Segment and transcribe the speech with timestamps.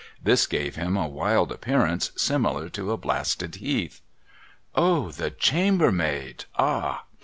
[0.19, 4.01] This gave him a wild appearance, similar to a blasted heath.'
[4.75, 5.11] O!
[5.11, 6.45] The chambermaid.
[6.57, 7.03] Ah